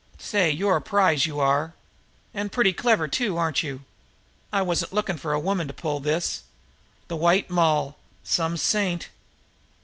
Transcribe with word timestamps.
"Say, 0.17 0.49
you're 0.49 0.77
a 0.77 0.81
prize, 0.81 1.27
you 1.27 1.39
are! 1.39 1.75
And 2.33 2.51
pretty 2.51 2.73
clever, 2.73 3.07
too, 3.07 3.37
aren't 3.37 3.61
you? 3.61 3.83
I 4.51 4.63
wasn't 4.63 4.93
looking 4.93 5.17
for 5.17 5.31
a 5.31 5.39
woman 5.39 5.67
to 5.67 5.75
pull 5.75 5.99
this. 5.99 6.41
The 7.07 7.15
White 7.15 7.51
Moll! 7.51 7.97
Some 8.23 8.57
saint!" 8.57 9.09